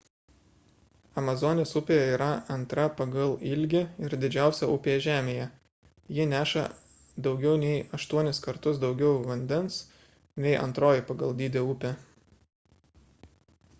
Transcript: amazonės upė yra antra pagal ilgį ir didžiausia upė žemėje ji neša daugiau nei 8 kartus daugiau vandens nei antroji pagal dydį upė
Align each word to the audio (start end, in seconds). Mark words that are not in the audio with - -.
amazonės 1.21 1.71
upė 1.79 1.95
yra 2.13 2.29
antra 2.53 2.85
pagal 3.01 3.33
ilgį 3.49 3.81
ir 4.07 4.15
didžiausia 4.23 4.69
upė 4.75 4.95
žemėje 5.07 5.45
ji 6.19 6.25
neša 6.31 6.63
daugiau 7.27 7.61
nei 7.65 7.77
8 7.99 8.41
kartus 8.47 8.79
daugiau 8.85 9.19
vandens 9.29 9.77
nei 10.47 10.55
antroji 10.63 11.05
pagal 11.13 11.37
dydį 11.43 11.63
upė 11.75 11.93